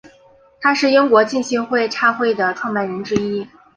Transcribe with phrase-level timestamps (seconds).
[0.61, 3.47] 他是英国浸信会差会的创办人之一。